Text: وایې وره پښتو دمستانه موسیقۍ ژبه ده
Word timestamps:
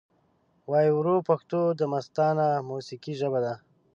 وایې 0.69 0.91
وره 0.97 1.15
پښتو 1.29 1.59
دمستانه 1.81 2.47
موسیقۍ 2.69 3.13
ژبه 3.21 3.39
ده 3.45 3.53